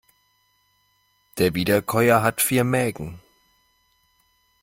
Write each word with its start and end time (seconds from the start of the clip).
Der 1.37 1.53
Wiederkäuer 1.53 2.23
hat 2.23 2.41
vier 2.41 2.63
Mägen. 2.63 3.19